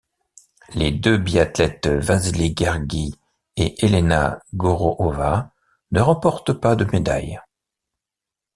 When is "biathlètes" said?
1.19-1.85